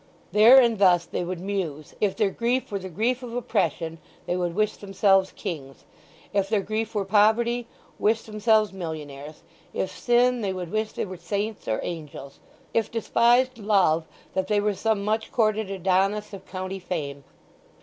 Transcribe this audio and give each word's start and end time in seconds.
There 0.31 0.59
and 0.59 0.79
thus 0.79 1.05
they 1.05 1.23
would 1.23 1.39
muse; 1.39 1.93
if 2.01 2.15
their 2.15 2.31
grief 2.31 2.71
were 2.71 2.79
the 2.79 2.89
grief 2.89 3.21
of 3.21 3.35
oppression 3.35 3.99
they 4.25 4.35
would 4.35 4.55
wish 4.55 4.77
themselves 4.77 5.31
kings; 5.31 5.85
if 6.33 6.49
their 6.49 6.63
grief 6.63 6.95
were 6.95 7.05
poverty, 7.05 7.67
wish 7.99 8.23
themselves 8.23 8.73
millionaires; 8.73 9.43
if 9.75 9.95
sin, 9.95 10.41
they 10.41 10.53
would 10.53 10.71
wish 10.71 10.93
they 10.93 11.05
were 11.05 11.17
saints 11.17 11.67
or 11.67 11.79
angels; 11.83 12.39
if 12.73 12.89
despised 12.89 13.59
love, 13.59 14.07
that 14.33 14.47
they 14.47 14.59
were 14.59 14.73
some 14.73 15.05
much 15.05 15.31
courted 15.31 15.69
Adonis 15.69 16.33
of 16.33 16.47
county 16.47 16.79
fame. 16.79 17.23